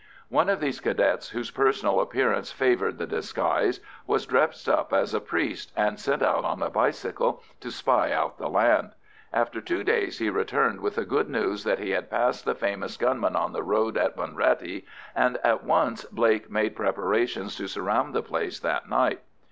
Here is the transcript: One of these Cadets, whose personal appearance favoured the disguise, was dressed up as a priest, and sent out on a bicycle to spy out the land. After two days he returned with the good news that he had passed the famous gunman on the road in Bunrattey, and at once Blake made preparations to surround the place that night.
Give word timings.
One 0.29 0.49
of 0.49 0.59
these 0.61 0.79
Cadets, 0.79 1.29
whose 1.29 1.51
personal 1.51 1.99
appearance 1.99 2.51
favoured 2.51 2.97
the 2.97 3.05
disguise, 3.05 3.81
was 4.07 4.25
dressed 4.25 4.67
up 4.67 4.91
as 4.93 5.13
a 5.13 5.21
priest, 5.21 5.71
and 5.77 5.99
sent 5.99 6.23
out 6.23 6.43
on 6.43 6.63
a 6.63 6.71
bicycle 6.71 7.43
to 7.59 7.69
spy 7.69 8.11
out 8.11 8.39
the 8.39 8.49
land. 8.49 8.93
After 9.31 9.61
two 9.61 9.83
days 9.83 10.17
he 10.17 10.31
returned 10.31 10.81
with 10.81 10.95
the 10.95 11.05
good 11.05 11.29
news 11.29 11.63
that 11.65 11.77
he 11.77 11.91
had 11.91 12.09
passed 12.09 12.45
the 12.45 12.55
famous 12.55 12.97
gunman 12.97 13.35
on 13.35 13.53
the 13.53 13.61
road 13.61 13.95
in 13.95 14.09
Bunrattey, 14.13 14.85
and 15.15 15.37
at 15.43 15.63
once 15.63 16.03
Blake 16.05 16.49
made 16.49 16.75
preparations 16.75 17.55
to 17.57 17.67
surround 17.67 18.15
the 18.15 18.23
place 18.23 18.59
that 18.59 18.89
night. 18.89 19.19